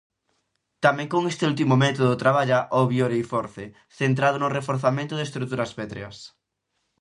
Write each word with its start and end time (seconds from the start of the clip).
Tamén 0.85 1.11
con 1.13 1.23
este 1.31 1.43
último 1.51 1.75
método 1.85 2.21
traballa 2.23 2.59
o 2.77 2.79
Bioreinforce, 2.91 3.65
centrado 3.99 4.35
no 4.39 4.53
reforzamento 4.57 5.13
de 5.15 5.25
estruturas 5.29 5.71
pétreas. 5.77 6.17